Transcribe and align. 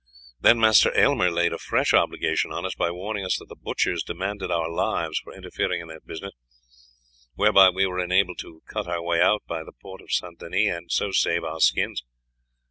Then 0.39 0.59
Master 0.59 0.91
Aylmer 0.97 1.29
laid 1.29 1.53
a 1.53 1.59
fresh 1.59 1.93
obligation 1.93 2.51
on 2.51 2.65
us 2.65 2.73
by 2.73 2.89
warning 2.89 3.23
us 3.23 3.37
that 3.37 3.49
the 3.49 3.55
butchers 3.55 4.01
demanded 4.01 4.49
our 4.49 4.67
lives 4.67 5.19
for 5.19 5.31
interfering 5.31 5.79
in 5.79 5.89
that 5.89 6.07
business, 6.07 6.33
whereby 7.35 7.69
we 7.69 7.85
were 7.85 7.99
enabled 7.99 8.39
to 8.39 8.63
cut 8.65 8.87
our 8.87 9.03
way 9.03 9.21
out 9.21 9.43
by 9.45 9.63
the 9.63 9.73
Port 9.79 10.01
St. 10.09 10.39
Denis 10.39 10.75
and 10.75 10.91
so 10.91 11.11
save 11.11 11.43
our 11.43 11.59
skins. 11.59 12.03